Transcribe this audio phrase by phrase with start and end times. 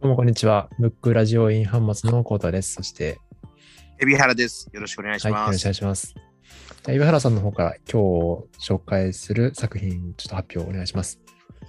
[0.00, 0.70] どうもこんにちは。
[0.78, 2.74] ブックラジオインハンマツのコータです。
[2.74, 3.18] そして、
[4.00, 4.70] 海老原です。
[4.72, 5.64] よろしくお願いしはい、よろしくおます。
[5.64, 6.14] 願いします。
[6.14, 11.18] じゃあ、岩原さんの方から今日紹介する作品、ちょっと発表お願いします。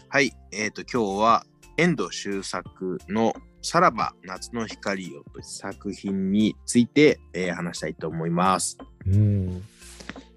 [0.10, 1.44] はい、えっ、と、今日は
[1.78, 8.78] 遠藤周作のさらば夏の光よと作品について、えー話したいと思います。
[9.08, 9.64] うん。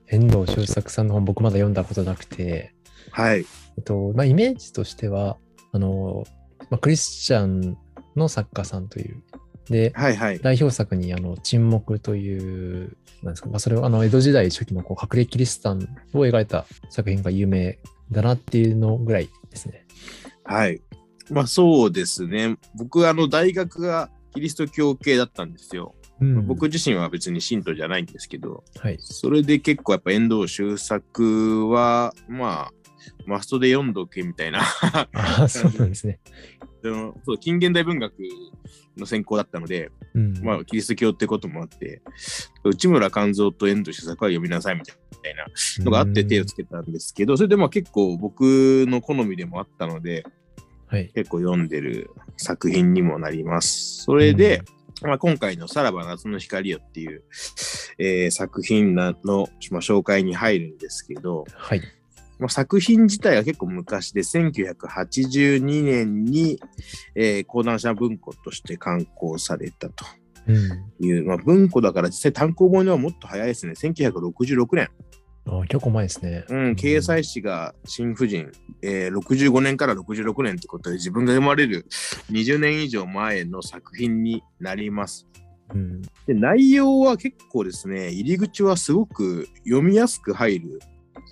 [0.06, 2.72] 遠藤周作さんの本、僕まだ読んだことなくて、
[3.11, 3.40] はい。
[3.77, 5.36] えっと、まあ、イメージとしては、
[5.72, 6.24] あの、
[6.70, 7.77] まあ、クリスチャン
[8.17, 9.23] の作家さんという。
[9.66, 10.39] で、はいはい。
[10.41, 17.79] 代表作に、あの、沈黙という、なんですか、まあ、それは、あの、江戸時代初期のこう隠れキリシタンを描いた作品が有名
[18.11, 19.87] だなっていうのぐらいですね。
[20.45, 20.83] はい。
[21.30, 22.56] まあそうですね。
[22.75, 25.95] 僕、あの、大学がキリスト教系だったんですよ。
[26.20, 28.97] うん僕自身は別に信徒じゃないんですけど、はい。
[29.01, 32.73] それで結構やっぱ遠藤周作は、まあ、
[33.27, 35.09] マストで読んどけみたいなあ
[35.42, 36.20] あ、そうなんですね。
[36.82, 38.14] でもそう近現代文学
[38.96, 40.42] の専攻だったので、うん。
[40.42, 42.02] まあ、キリスト教ってこともあって、
[42.64, 44.97] 内村勘三と遠藤周作は読みなさいみたい
[45.34, 45.47] な
[45.84, 50.24] のがあって手をつけたんですけど、それでまあ結構僕の好みでもあったので、
[50.86, 51.11] はい。
[51.14, 54.02] 結構読んでる作品にもなります。
[54.05, 54.62] それで、
[55.02, 57.22] まあ、今回のさらば夏の光よっていう、
[57.98, 61.83] えー作品なの、まあ、紹介に入るんですけど、はい。
[62.38, 66.58] まあ、作品自体は結構昔で、1982年に、
[67.14, 70.05] えー講談社文庫として刊行されたと
[70.47, 71.06] うん。
[71.06, 73.72] いう、まあ、文庫だから実際単行本はもっと早いですね。
[73.72, 74.89] 1966年。
[75.44, 76.44] あ結構前ですね。
[76.48, 78.50] うん、掲載誌が新婦人、
[78.83, 81.86] えー65年から66年ってことで自分が生まれる
[82.30, 85.27] 20年以上前の作品になります。
[85.74, 86.02] うん。
[86.27, 90.80] で内容は結構ですね、入り口はすごく読みやすく入る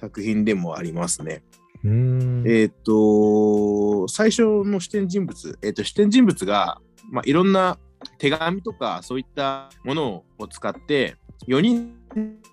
[0.00, 1.42] 作品でもありますね。
[1.84, 2.44] うん。
[2.46, 7.78] えっ、と、最初の視点人物、えっ、と、視点人物が、まあ、いろんな
[8.18, 11.16] 手紙とかそういったものを使って、
[11.48, 11.94] 4人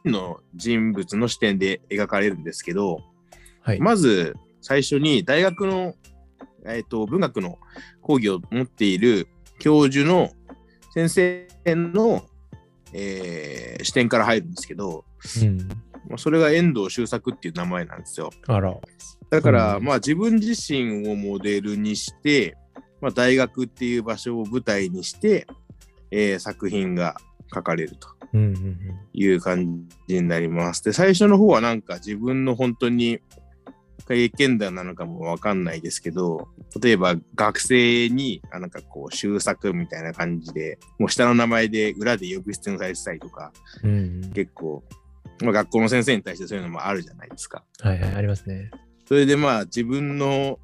[0.06, 3.00] の人物の視点で描かれるんですけど、
[3.62, 3.80] はい。
[3.80, 5.94] まず最初に大学の、
[6.66, 7.58] えー、と文学の
[8.02, 9.28] 講義を持っている
[9.60, 10.32] 教授の
[10.94, 12.26] 先生の、
[12.94, 15.06] えー視点から入るんですけど、
[15.42, 15.70] うん。
[16.08, 18.30] まあそれが遠藤周作っていう名前なんですよ。
[18.48, 18.76] あら。
[19.30, 22.56] だから、うんまあ自分自身をモデルにして、
[23.02, 25.48] まあ、大学っていう場所を舞台にして、
[26.12, 27.18] えー作品が
[27.54, 28.18] 書かれると。
[29.14, 30.84] いう感じになります。
[30.84, 33.20] で、最初の方はなんか自分の本当に
[34.08, 36.48] 経験談なのかもわかんないですけど、
[36.82, 43.52] 例えば学生にあなんかこう修作みたいな感じで、もう下の名前で裏で呼び捨てにされてたりとか、
[43.84, 43.92] うん。
[44.24, 44.32] うん。
[44.34, 44.84] 結構、
[45.42, 47.64] まあ、学校の先生に対してそういうのもあるじゃないですか。
[47.82, 48.72] はいはい、ありますね。
[49.08, 50.60] それでまあ自分の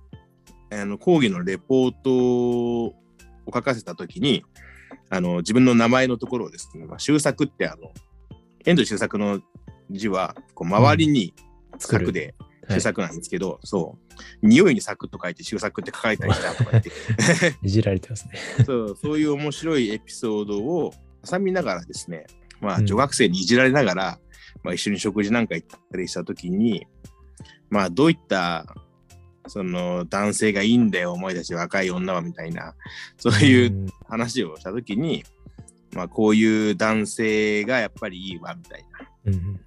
[0.71, 2.95] あの講義のレポートを
[3.53, 4.43] 書かせたときに、
[5.09, 7.91] あの自分の名前のところをですね、まあ、修作ってあの、
[8.65, 9.39] 遠藤修作の
[9.91, 11.33] 字はこう周りに
[11.77, 13.97] 作ではい修作なんですけど、そ
[14.41, 16.91] う、匂いに作と書いて修作って書かれたりしたとか言って
[17.61, 18.39] いじられてますね。
[18.65, 20.93] そう、そういう面白いエピソードを
[21.29, 22.25] 挟みながらですね、
[22.61, 24.19] まあうん女学生にいじられながら、
[24.63, 26.87] まあ、一緒に食事なんか行ったりしたときに、
[27.69, 28.65] まあどういった
[29.47, 32.75] その男性がいいんだよ、お前たち若い女はみたいな、
[33.17, 35.23] そういう話をしたときに、
[35.93, 38.85] まあこういう男性がやっぱりいいわみたい
[39.25, 39.59] なうん。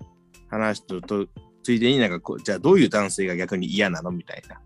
[0.49, 1.27] 話とと
[1.63, 4.13] ついでになんかこう、じゃあどういう男性が逆に嫌なの？
[4.13, 4.61] みたいな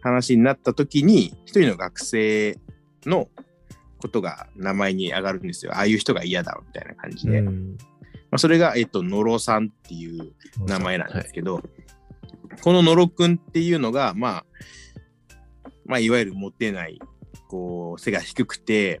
[0.00, 2.58] 話になったときに、一人の学生
[3.04, 3.28] の
[3.98, 5.72] ことが名前に上がるんですよ。
[5.74, 7.40] ああいう人が嫌だみたいな感じで。
[7.40, 7.78] うん
[8.32, 10.32] あ、それが、えっと、野呂さんっていう
[10.66, 11.62] 名前なんですけど、
[12.62, 14.44] この野呂くんっていうのが、まあ、
[15.84, 17.00] まあ、いわゆるモテない、
[17.48, 19.00] こう、背が低くて、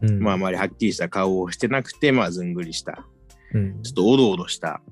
[0.00, 3.06] はいうんまあ、あまりはっきりした顔をしてなくて、まあ、ずんぐりした、
[3.54, 4.82] うんちょっとおどおどした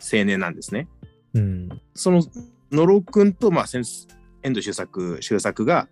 [0.00, 0.86] 青年なんですね。
[1.34, 1.68] うん。
[1.94, 2.22] その
[2.70, 3.84] 野呂くんと、まあ、先
[4.42, 5.88] 遠藤周作周作が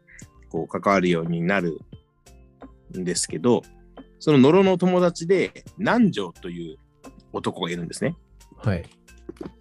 [0.48, 1.80] こう関わるようになる
[2.96, 3.62] んですけど
[4.18, 6.78] その野呂の友達で南條という
[7.32, 8.16] 男がいるんですね。
[8.56, 8.84] はい。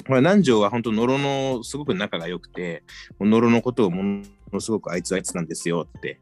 [0.08, 2.84] まあ、南條は本当野呂のすごく仲が良くて
[3.20, 6.20] 野呂のことをものすごくあいつはあいつなんですよって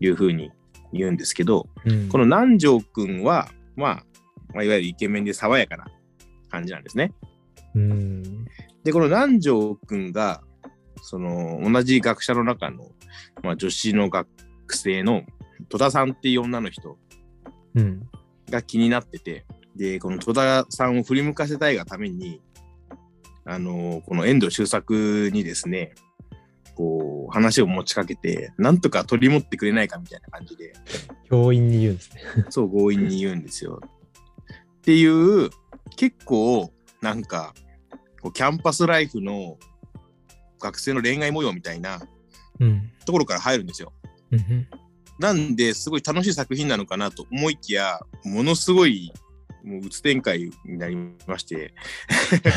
[0.00, 0.52] いうふうに
[0.92, 4.04] 言うんですけどうんこの南條くんは、まあ、
[4.54, 5.86] まあいわゆるイケメンで爽やかな
[6.50, 7.12] 感じなんですね。
[7.74, 8.44] うん。
[8.84, 10.42] で、この南條くんが、
[11.02, 12.90] その、同じ学者の中の、
[13.42, 14.28] まあ、女子の学
[14.70, 15.22] 生の
[15.68, 16.98] 戸田さんっていう女の人
[17.74, 18.08] うん。
[18.50, 19.44] が気になってて、
[19.78, 22.42] で、この戸田さんを振り向かせたいがために、
[23.44, 25.94] あのこの遠藤周作にですね、
[26.74, 30.74] こう、話を持ちかけて、なんとか取り持ってくれないかみたいな感じで、
[31.30, 32.22] 教員に言うんですね。
[32.50, 33.80] そう強引に言うんですよ。
[34.78, 35.50] っていう、
[35.96, 37.54] 結構、なんか、
[38.20, 39.58] こうキャンパスライフの
[40.60, 42.00] 学生の恋愛模様みたいな
[42.60, 42.90] うん。
[43.04, 43.92] ところから入るんですよ。
[44.32, 44.66] うん
[45.18, 49.12] なんで、すごい楽しい作品なのかなと思いきや、ものすごい、
[49.68, 51.74] もう、うつ展開になりまして、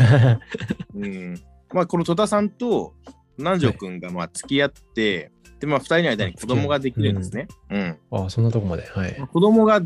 [0.96, 1.36] うん。
[1.74, 2.94] まあ、この戸田さんと
[3.38, 7.48] 南條くんが、まあ、付き合って、で、まあ、二人の間に子供ができるんですね。
[7.69, 7.98] うん。
[8.12, 8.84] ああ、そんなとこまで。
[8.88, 9.16] はい。
[9.16, 9.81] 子供が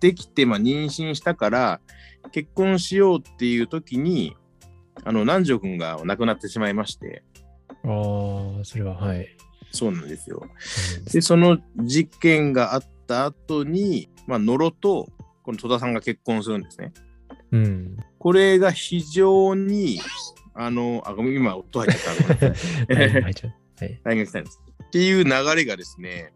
[0.00, 1.80] できて、まあ、妊娠したから、
[2.32, 4.36] 結婚しようっていう時に、
[5.04, 7.22] あの、南條くんが亡くなってしまいまして、
[7.84, 9.28] ああ、それは、はい。
[9.70, 10.42] そうなんですよ。
[10.42, 15.08] うんで、その事件があった後に、まあ、野呂と、
[15.44, 16.92] この戸田さんが結婚するんですね。
[17.52, 17.96] うん。
[18.18, 20.00] これが非常に、
[20.54, 22.54] あの、あ、ごめん、今、音入っちゃった。
[24.02, 24.60] 大学来たんです。
[24.86, 26.32] っていう流れがですね、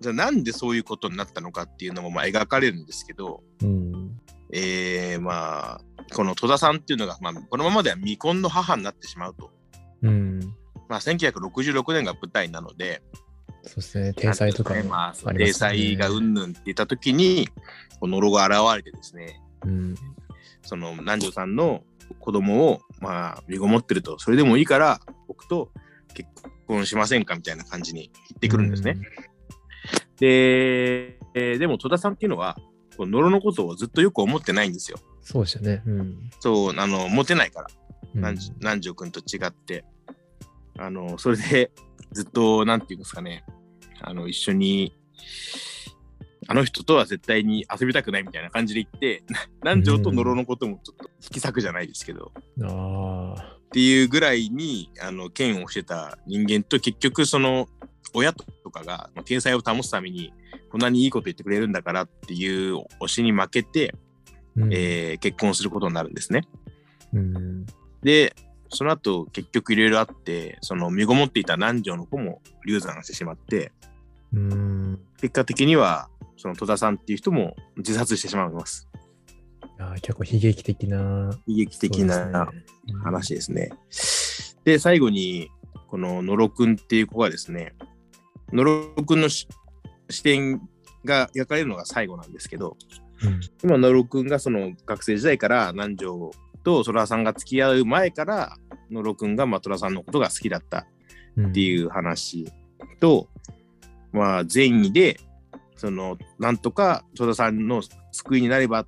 [0.00, 4.16] じゃあなんでそういうことになったのかっていうのもまあ描かれるんですけど、うん。
[4.52, 5.80] えー、まあ、
[6.14, 9.50] この戸田さんっていうのが、まあ、このままでは未婚の母になってしまうと。
[10.02, 10.40] うん。
[10.88, 13.02] まあ、1966年が舞台なので、
[13.66, 14.12] そうですね。
[14.14, 17.48] 体裁とかもなんていうんですねまがうんぬんって言った時に、
[18.00, 19.94] このロゴが現れてですね、うん。
[20.62, 21.82] その南條さんの
[22.20, 25.70] 子供をまあ身ごもってると、それでもいいから僕と
[26.14, 26.28] 結
[26.66, 28.96] 婚しませんかみたいな感じに言ってくるんですね。
[30.18, 32.56] で、えーでも戸田さんっていうのは、
[32.96, 34.98] こう野呂のことをずっとよく思ってないんですよ。
[35.22, 35.82] そうでしたね。
[35.86, 36.30] うん。
[36.40, 37.68] そう、あの、モテないから、
[38.14, 39.84] 南條君と違って。
[40.78, 41.70] あの、それで
[42.16, 43.44] ずっと、なんていうんですかね、
[44.00, 44.96] あの、一緒に、
[46.48, 49.40] あの人とは絶対に遊びたくないみたいな感じで言って、な
[49.74, 52.32] 南條と野呂のこともちょっと引き裂くじゃないですけど、
[52.62, 53.56] ああ。
[53.66, 57.68] っていうぐらいに、あの、剣をしてた人間と結局その、
[58.14, 60.32] 親とかがまあ天才を保つために、
[60.70, 63.94] こんなにいいこと言ってくれるんだからっていう推しに負けて、
[64.56, 66.42] うんえー結婚することになるんですね。
[67.12, 67.66] うん。
[68.02, 68.34] で、
[68.70, 73.72] その後結局いろいろあって、その身ごもっていた南條の子も流産してしまって、
[74.34, 75.00] うん。
[75.20, 78.88] 結果的には、その戸田さんっていう人も自殺してしまいます。
[79.62, 81.38] いやー結構悲劇的な。
[81.46, 83.70] 悲劇的なそうですね話ですね。
[84.64, 85.50] で、最後に、
[85.88, 87.74] この野呂くんっていう子がですね、
[88.52, 89.48] 野呂くんのし
[90.10, 90.60] 視点
[91.04, 92.76] が描かれるのが最後なんですけど、
[93.22, 93.40] うん。
[93.62, 96.32] 今、野呂くんがその学生時代から南條
[96.66, 98.56] と戸田さんが付き合う前から、
[98.90, 100.86] 野呂くんがまあ戸田さんのことが好きだった
[101.36, 101.46] うん。
[101.50, 102.52] っていう話
[102.98, 103.28] と、
[104.12, 105.20] まあ、善意で、
[105.76, 108.84] その、なんとか戸田さんの救いになれば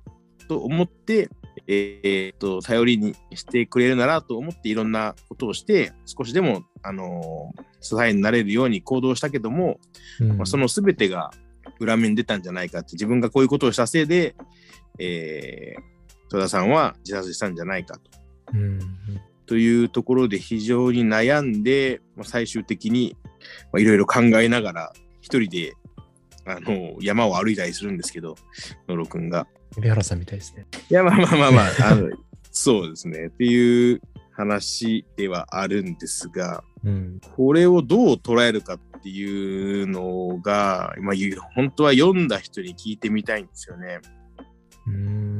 [0.49, 1.29] と思って、
[1.67, 9.79] えーっと、頼りにしてくれるならと思っていろんなことをして、少しでも、あのー支えになれるように行動したけども、
[10.19, 11.31] うん、まあ、その全てが
[11.79, 14.35] 裏面に出たんじゃないかって、自分がこういうことをしたせいで、
[14.99, 15.98] えー、
[16.29, 18.01] 戸田さんは自殺したんじゃないかと。
[18.53, 18.79] うん。
[19.45, 23.15] というところで非常に悩んで、まあ、最終的に
[23.71, 25.73] まあいろいろ考えながら一人で
[26.45, 28.35] あの山を歩いたりするんですけど
[28.87, 29.47] 野呂くんが。
[29.75, 30.65] 海老原さんみたいですね。
[30.89, 32.09] いやまあまあまあまあ あの
[32.51, 34.01] そうですねっていう
[34.31, 37.19] 話ではあるんですがうん。
[37.35, 43.99] これをどう捉えるかっていうのが、まあ、ゆ本当は読んだ人に聞いてみたいんですよね。
[44.87, 45.39] うん。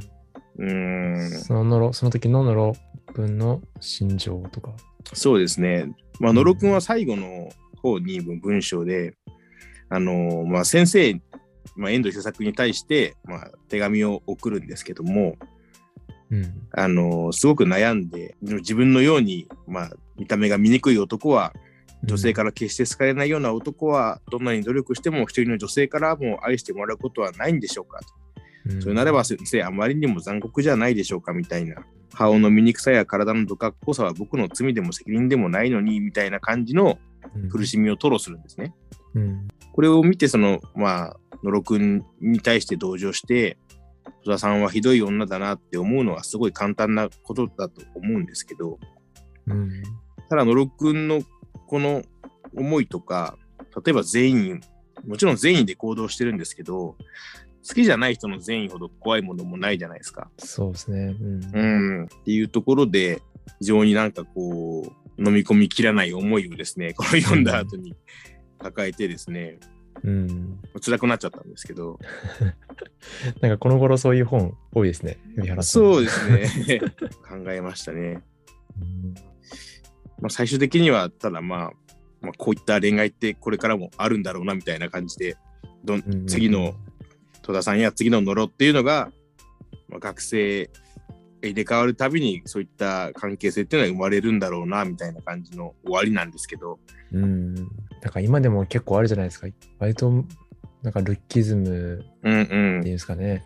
[0.60, 2.76] うーんそのノロ、その時のノロ
[3.14, 4.72] 君の心情とか。
[5.14, 5.92] そうですね。
[6.20, 7.50] まあ、野呂くんは最後の
[7.82, 9.16] 方に文章で、
[9.90, 11.20] あのまあ、先生、
[11.76, 15.38] まあ、遠藤周作に対して、まあ、手紙を送るんですけども、
[16.30, 16.68] うん。
[16.72, 21.54] あのすごく悩んで、自分のように、まあ、見た目が醜い男は、
[22.04, 28.19] 女性から決して好かれないような男は、どんなに努力しても一人の女性からも愛してもらうことはないんでしょうか、うん、
[28.80, 31.78] それならば先生、あまりにも残酷じゃないでしょうかみたいな。
[32.14, 37.00] 顔の醜さや体のどかっこさは僕の罪でも責任でもないのにみたいな感じの
[37.52, 38.74] 苦しみを吐露するんですね。
[39.16, 39.48] うん。
[39.74, 43.58] これを見て、その、まあ、野呂くんに対して同情して、
[44.26, 48.80] 戸田さんはひどい女だなって思うのはすごい簡単なことだと思うんですけど、
[49.48, 49.84] うん。
[50.30, 51.22] ただ野呂くんの
[51.68, 52.02] この
[52.56, 53.38] 思いとか、
[53.86, 56.98] 例えば善意、もちろん善意で行動してるんですけど、
[57.70, 60.32] 好きじゃない人の善意ほど怖いものもないじゃないですか。
[60.40, 61.16] そうですね。
[61.22, 61.44] うん。
[61.54, 63.22] うん、っていうところで、
[63.60, 67.96] 非常になんかこう、飲み込みきらない思いをですね、 この読んだ後に
[68.58, 69.60] 抱えてですね、
[70.04, 70.60] うん。
[70.84, 72.00] 辛くなっちゃったんですけど、
[73.40, 75.20] なんかこの頃そういう本多いですね。
[75.36, 75.84] 海老原さん。
[75.84, 76.80] そうですね、
[77.28, 78.24] 考えましたね。
[78.82, 79.14] うん。
[80.22, 81.72] まあ、最終的には、ただまあ、
[82.22, 85.38] まあ、こういった恋愛ってこれからもあるんだろうなみたいな感じで、
[85.86, 86.76] ど次の
[87.50, 89.12] 戸田さんや次の野呂っていうのが、
[89.88, 90.70] まあ、学生
[91.42, 96.78] 入れ替わるたびにそういった関係性っていうのは生まれるんだろうなみたいな感じの終わりなんですけど、
[97.12, 97.56] うん。
[97.56, 97.66] なん
[98.14, 99.48] か今でも結構あるじゃないですか。
[99.80, 100.12] 割と、
[100.84, 103.44] なんかルッキズムうんうっていうんですかね。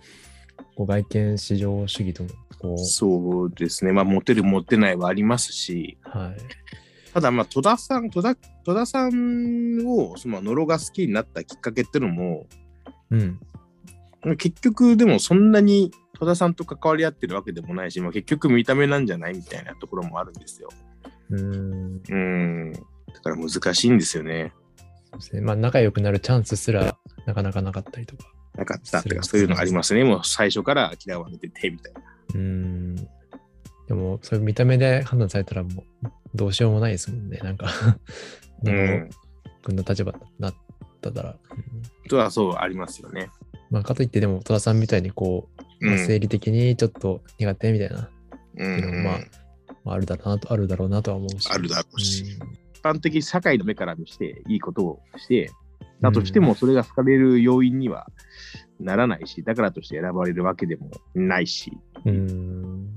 [0.75, 2.25] こう外見至上主義と、
[2.59, 7.13] こん、う、そうですね、まあ、モテるモテないはありますし、はい。
[7.13, 12.47] ただまあ戸田さん、戸田戸田さんをその野呂が好きになったきっかけっていうのも、
[13.11, 13.39] うん。
[14.37, 20.69] 結局でもそんなに戸田さんと関わり合ってるわけでもないし、まあ、結局見た目なんじゃないみたいなところもあるんですよ。
[21.29, 22.01] うん。
[22.07, 22.71] うん。
[22.71, 22.79] だ
[23.21, 24.53] から難しいんですよね。
[25.11, 25.41] そうですね。
[25.41, 28.25] まあ仲良くなるチャンスすらなかなかなかったりとか。
[28.55, 30.03] なかったとか、そういうのありますね。
[30.03, 32.01] もう最初から嫌われててみたいな。
[32.35, 32.95] うん。
[33.87, 37.39] でも、そういう見た目で判断されたらもうどうしようもないですもんね。
[37.39, 37.67] なんか
[38.63, 39.09] う野呂ん。
[39.63, 40.55] 君の立場になっ
[41.01, 41.31] たら。
[41.31, 43.29] うんとはそうありますよね。
[43.73, 45.49] まあ、かといってでも戸田さんみたいにこ
[45.81, 48.09] う、まあうん生理的にちょっと苦手みたいな、
[48.57, 49.19] うんっていうのもまあ
[49.83, 51.49] まあ、あるだろうなと、あるだろうなとは思うし。
[51.51, 52.23] あるだろうし。
[52.23, 52.53] うん。
[52.73, 55.51] 一般的に社会の目から見していいことをして、
[56.01, 58.07] だとしてもそれが好かれる要因には
[58.79, 61.71] ならないし、だからとして選ばれるわけでもないし、
[62.05, 62.95] うん。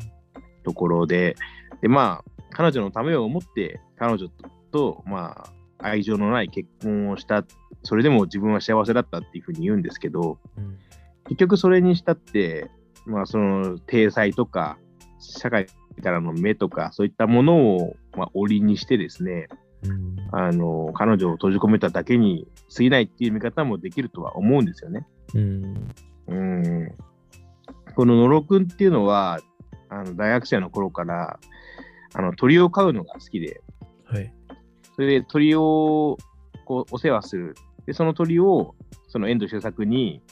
[0.64, 1.36] ところで、
[1.80, 4.28] で、まあ、彼女のためを思って、彼女
[4.72, 7.44] と、まあ、愛情のない結婚をした、
[7.86, 10.78] それでも自分は幸せだったっていうふうに言うんですけど、うん
[11.28, 12.70] 結局それにしたって、
[13.04, 14.78] まあ、その、体裁とか、
[15.18, 15.66] 社会
[16.02, 19.48] からの目とか、そういったものを、まあ、折りにしてですね、
[19.84, 25.06] うんあの、彼女を閉じ込めただけに過ぎないっていう見方もできるとは思うんですよね。
[25.34, 25.94] うん。
[26.28, 26.92] うん。
[27.94, 29.40] この野呂くんっていうのは、
[29.88, 31.38] あの大学生の頃から、
[32.14, 33.60] あの鳥を飼うのが好きで、
[34.04, 34.32] はい。
[34.94, 36.16] それで鳥を
[36.64, 37.54] こうお世話する。
[37.86, 38.74] で、その鳥を
[39.08, 40.22] その遠藤周作に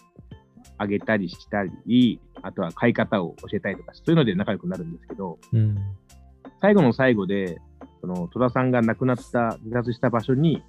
[0.78, 5.76] あげたりしたり、あとは飼い方を教えたりとか、そういうので仲良くなるんですけど、うん。
[6.60, 7.58] 最後の最後で、
[8.00, 10.62] その戸田さんが亡くなった、自殺した場所に、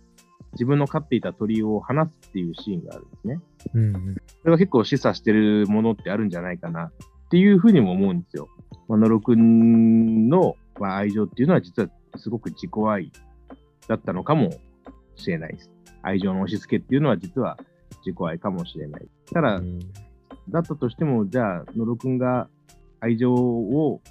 [0.53, 3.39] 自分の飼っていた鳥を放すっていうシーンがあるんですね。
[3.73, 4.15] うん。
[4.41, 6.91] それが結構示唆してるものってあるんじゃないかなっ
[7.29, 8.47] ていうふうにも思うんですよ。
[8.87, 13.11] まあ、野呂くんの、まあ、愛情っていうのは実はすごく自己愛
[13.87, 14.51] だったのかも
[15.15, 15.74] しれないです。
[16.05, 17.57] 愛情の押し付けっていうのは実は
[18.05, 19.07] 自己愛かもしれない。
[19.33, 19.79] ただ、うん
[20.49, 22.47] だったとしても、じゃあ野呂くんが
[22.99, 24.01] 愛情を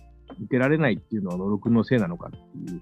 [0.41, 2.81] 受けられないっていうのは野呂くんのせいなのかっていう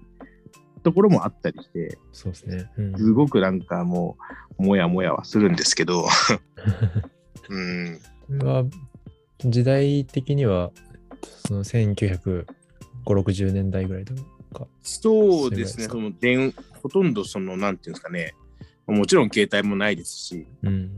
[0.83, 2.69] ところもあったりして、そうですね。
[2.77, 4.17] うんすごくなんかも
[4.57, 6.05] う、もやもやはするんですけど、
[7.49, 7.99] うん。
[9.45, 10.71] 時代的には、
[11.47, 12.45] その1950、
[13.05, 14.15] 60年代ぐらいと
[14.53, 14.67] か。
[14.81, 18.33] そうですね、そその電ほとんどその、なんていうんですかね、
[18.87, 20.97] もちろん携帯もないですし、うん。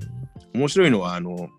[0.54, 1.50] 面白いのは、あの、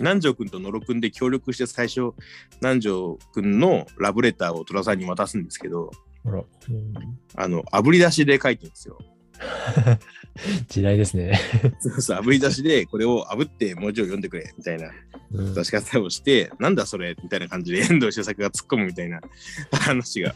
[0.00, 2.12] 南條君と野呂君で協力して最初、
[2.60, 5.90] 南條君のラブレターを虎さんに渡すんですけど、
[6.24, 6.94] ほら、うん
[7.34, 8.98] あの、炙り出しで書いてるんですよ。
[10.68, 11.38] 時代ですね。
[11.80, 14.90] そうそう、炙り出しでこれを炙って文字を読んでくれ、みたいな
[15.32, 19.20] うん出し方をして、なんだそれみたいな感じで遠藤周作が突っ込むみたいな
[19.72, 20.34] 話が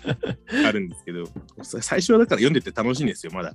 [0.66, 1.24] あるんですけど、
[1.62, 3.54] 最初はだから読んでて楽しいんですよ、まだ。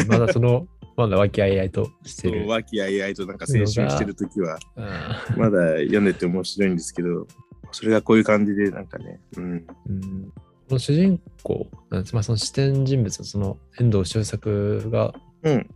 [0.00, 2.48] うんまだその、まだ和気あいあいとしてる。
[2.48, 7.26] 和気あいあいとなんか青春してるときは、あまだ読んでて面白いんですけど、
[7.72, 9.44] それがこういう感じで、なんかね、うん。
[9.44, 10.32] ーうん
[10.66, 15.70] この主人公まあ、その視点人物のその遠藤周作がうん、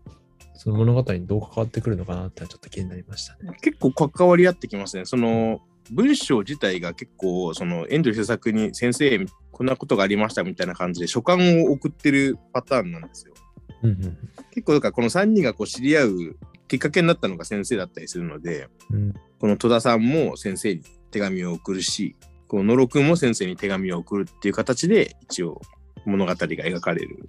[0.55, 3.57] その物語にどう関わってくるのかなってちょっと気になりましたね。
[3.61, 5.05] 結構関わり合ってきますね。
[5.05, 5.61] その
[5.91, 13.35] 文章自体が結構、その遠藤周作に先生、こんなことがありましたみたいな感じで書簡を送ってるパターンなんですよ。
[13.83, 14.19] うんうん
[14.51, 20.83] 結構、だからこの3人がこう知り合うきっかけになったのが先生だったりするので、うんこの戸田さんも先生に
[21.13, 22.17] 手紙を送るし、
[22.49, 25.61] こう野呂くんも先生に手紙を送るっていう形で一応
[26.05, 27.29] 物語が描かれる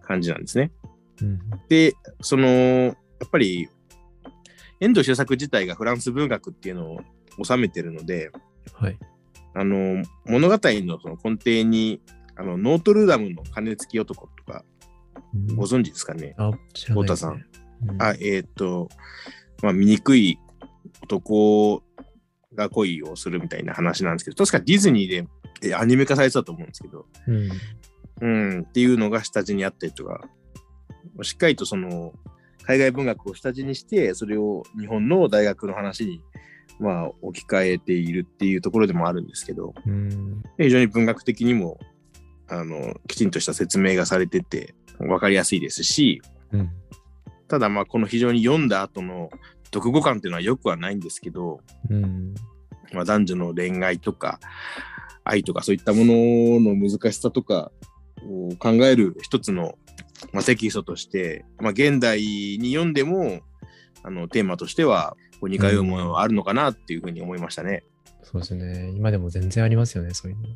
[0.00, 0.72] 感じなんですね。
[1.20, 2.90] うんで、その、や
[3.26, 3.68] っぱり、
[4.80, 7.00] 遠藤周作自体がフランス文学っていうのを
[7.44, 8.30] 収めてるので、
[8.72, 8.98] はい。
[9.54, 12.00] あの、物語のその根底に、
[12.34, 14.71] あの、ノートルダムの鐘つき男とか、うん
[15.54, 16.34] ご存知ですかね？
[16.38, 17.44] あ、知らないですね。
[17.88, 18.02] うん。
[18.02, 18.88] あ、えっ、と、
[19.62, 20.38] まあ、醜い
[21.02, 21.82] 男
[22.54, 25.26] が恋をするみたいな話なんですけど、確かディズニーで
[25.62, 27.50] えアニメ化されてたと思うんですけど、うん。
[28.20, 28.26] う
[28.58, 30.28] ん、っていうのが下地にあったりとか、
[31.22, 32.12] しっかりとその
[32.64, 36.20] 海外文学を下地にして、それを日本の大学の話に、
[36.78, 40.42] まあ、置き換えているっていうところでもあるんですけど、うん。
[40.58, 41.78] 非常に文学的にも
[42.48, 44.74] あのきちんとした説明がされてて
[45.08, 46.70] 分かりやすいですしうん。
[47.48, 49.30] ただまあこの非常に読んだ後の
[49.72, 52.34] 読後感っていうのはよくはないんですけど、うん。
[52.92, 54.38] まあ、男女の恋愛とか
[55.24, 56.14] 愛とかそういったもの
[56.60, 57.72] の難しさとか
[58.22, 59.78] を考える一つの、
[60.32, 63.40] まあ、テキストとして、まあ、現代に読んでも
[64.02, 67.84] あのテーマとしては似通うものはあるのかなっていうふうに思いましたね。
[68.22, 68.92] そうですね。
[68.94, 70.48] 今でも全然ありますよね、そういうの。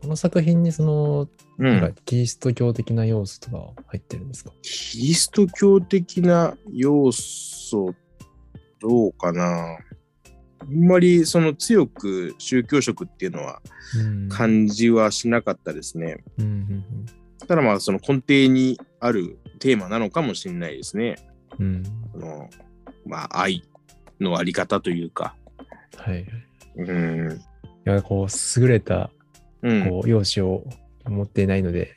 [0.00, 1.28] この作品にその、
[1.58, 7.94] うん、なんかキリスト教的な要素とか入ってるんですか、キリスト教的な要素
[8.80, 9.78] どうかな？
[10.60, 13.60] あんまりその強く宗教色っていうのは
[13.96, 16.24] うん感じはしなかったですね。
[16.38, 16.84] うんうん
[17.46, 21.16] ただまあその根底にあるテーマなのかもしれないですね。
[21.58, 21.66] うん。
[21.66, 21.84] うん。
[22.12, 22.50] その
[23.06, 23.62] まあ愛
[24.20, 25.34] のあり方というか。
[25.96, 26.20] はい。
[26.20, 27.40] いうん。
[27.84, 29.10] や、こう、優れた、うん。
[29.60, 30.64] こう、容姿を
[31.06, 31.96] 持っていないので、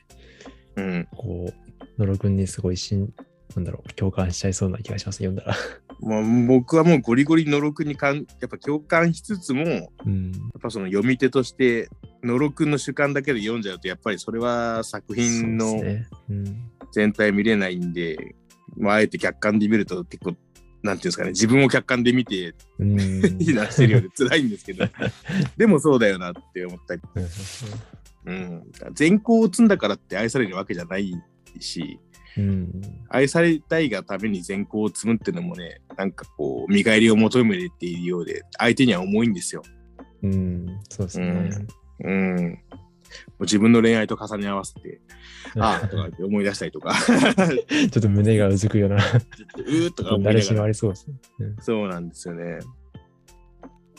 [0.76, 3.14] うん、こう、野呂くんにすごいしん、
[3.56, 5.56] なんだろう、共感しちゃいそうな気がします、読んだら。
[6.02, 10.32] まあ、僕はもうゴリゴリ野呂くんにかんやっぱ共感しつつもやうん。
[10.32, 11.90] っぱその読み手として
[12.24, 15.80] 野呂くんの主観だけで読んじゃうとやっぱりそれは作品の。
[16.94, 18.36] 全体見れないんで、
[18.78, 20.36] まあ、あえて客観で見ると結構
[20.84, 23.40] なんていうんですかね自分を客観で見てうん。
[23.40, 24.86] 非難してるようで辛いんですけど
[25.58, 27.28] でもそうだよなって思ったりうん
[28.24, 31.12] うん、善行を積んだからって愛されるわけじゃない
[31.60, 32.00] し、
[32.38, 32.82] うん。
[33.10, 39.64] 愛されたいがために善行を積むっていうのもね、なんかこう、見返りを求めているようで、相手には重いんですよ。
[40.24, 40.80] うん。
[40.90, 41.50] そうですね。
[42.04, 42.60] うん。
[42.70, 42.81] もう
[43.40, 45.02] 自分の恋愛と重ね合わせて、
[45.58, 50.42] ああ、とかって思い出したりとか、 ちょっと胸がうずくような、うーとか思い
[50.74, 51.16] そうですね。
[51.40, 52.60] うんそうなんですよね。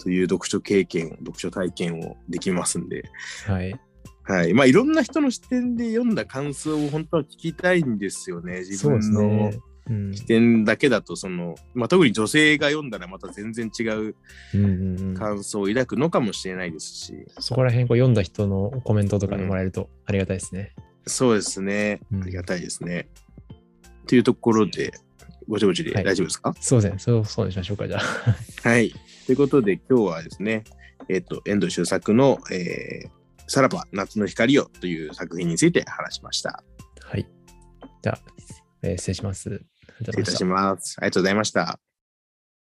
[0.02, 3.04] という読書経験、読書体験をできますんで、
[3.46, 3.78] はい。
[4.24, 4.54] はい。
[4.54, 8.60] まあ、いろんな人の視点で読んだ感想を本当は聞きたいんですよね。
[8.60, 9.58] 自そうです分のね。
[9.90, 14.14] うん視点だけだと、その、まあ、特に女性が読んだらまた全然違う
[14.54, 20.74] うんうんうん、感想を抱くのかもしれないですし、そこら辺こう読んだ人のコメントとかでもらえるとありがたいですね。
[21.06, 22.00] そうですね。
[22.12, 23.08] うんありがたいですね。
[24.06, 24.92] というところで、
[25.48, 26.54] ぼちぼちではい大丈夫ですか？
[26.60, 26.98] そうですね。
[26.98, 28.36] そうそうにしましょうか、じゃあ。
[28.68, 28.94] はい。
[29.26, 30.62] ということで、今日はですね、
[31.08, 33.10] えっ、と、遠藤周作の、えー、
[33.48, 36.62] さらば夏の光よという作品について話しました。
[37.02, 37.26] はい。
[38.02, 38.18] じゃあ、
[38.82, 39.62] えー失礼します。
[40.20, 40.96] いたします。
[40.98, 41.91] ありがとうございました。